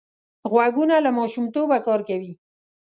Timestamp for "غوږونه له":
0.51-1.09